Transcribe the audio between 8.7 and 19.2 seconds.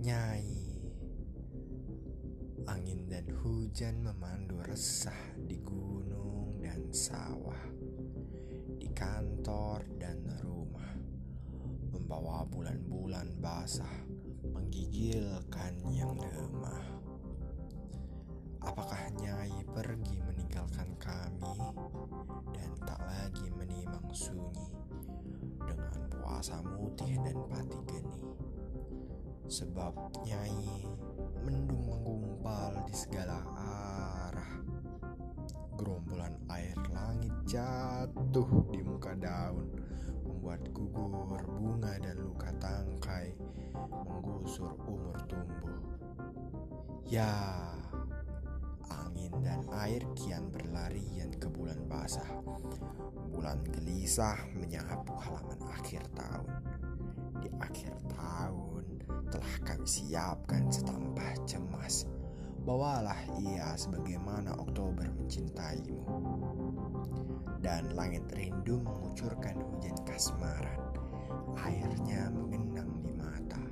Di kantor dan rumah. Membawa bulan-bulan basah Menggigilkan yang lemah. Apakah